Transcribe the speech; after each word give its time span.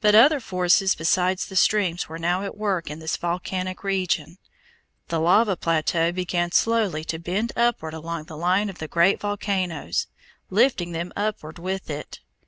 But 0.00 0.14
other 0.14 0.38
forces 0.38 0.94
besides 0.94 1.46
the 1.48 1.56
streams 1.56 2.08
were 2.08 2.16
now 2.16 2.44
at 2.44 2.56
work 2.56 2.88
in 2.88 3.00
this 3.00 3.16
volcanic 3.16 3.82
region. 3.82 4.38
The 5.08 5.18
lava 5.18 5.56
plateau 5.56 6.12
began 6.12 6.52
slowly 6.52 7.02
to 7.06 7.18
bend 7.18 7.50
upward 7.56 7.92
along 7.92 8.26
the 8.26 8.36
line 8.36 8.70
of 8.70 8.78
the 8.78 8.86
great 8.86 9.18
volcanoes, 9.20 10.06
lifting 10.48 10.92
them 10.92 11.12
upward 11.16 11.58
with 11.58 11.90
it. 11.90 12.20